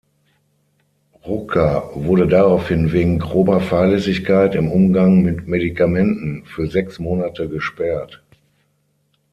[1.27, 8.23] Rucker wurde daraufhin wegen „grober Fahrlässigkeit im Umgang mit Medikamenten“ für sechs Monate gesperrt.